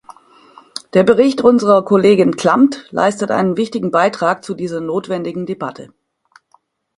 Der 0.95 1.03
Bericht 1.03 1.41
unserer 1.41 1.85
Kollegin 1.85 2.35
Klamt 2.35 2.87
leistet 2.89 3.29
einen 3.29 3.55
wichtigen 3.55 3.91
Beitrag 3.91 4.43
zu 4.43 4.55
dieser 4.55 4.81
notwendigen 4.81 5.45
Debatte. 5.45 5.93